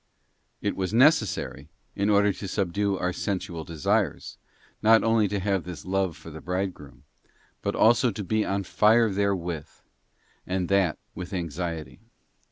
It 0.63 0.75
was 0.75 0.95
necessary, 0.95 1.69
in 1.95 2.09
order 2.09 2.33
to 2.33 2.47
subdue 2.47 2.97
our 2.97 3.13
sensual 3.13 3.63
desires, 3.63 4.39
not 4.81 5.03
only 5.03 5.27
to 5.27 5.39
have 5.39 5.63
this 5.63 5.85
love 5.85 6.17
for 6.17 6.31
the 6.31 6.41
Bridegroom, 6.41 7.03
but 7.61 7.75
also 7.75 8.09
to 8.09 8.23
be 8.23 8.43
on 8.43 8.63
fire 8.63 9.11
therewith, 9.11 9.69
and 10.47 10.69
that 10.69 10.97
with 11.13 11.33
anxiety. 11.33 11.99